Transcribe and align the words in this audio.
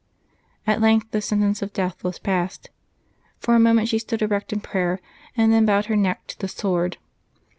At 0.65 0.81
length 0.81 1.11
the 1.11 1.21
sentence 1.21 1.61
of 1.61 1.73
death 1.73 2.03
was 2.03 2.17
passed. 2.17 2.71
For 3.37 3.53
a 3.53 3.59
moment 3.59 3.87
she 3.87 3.99
stood 3.99 4.23
erect 4.23 4.51
in 4.51 4.59
prayer, 4.59 4.99
and 5.37 5.53
then 5.53 5.63
bowed 5.67 5.85
her 5.85 5.95
neck 5.95 6.25
to 6.25 6.39
the 6.39 6.47
sword. 6.47 6.97